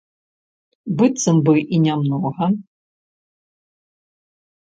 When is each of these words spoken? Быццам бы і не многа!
Быццам 1.01 1.37
бы 1.49 1.55
і 1.77 1.81
не 1.85 1.93
многа! 1.99 2.47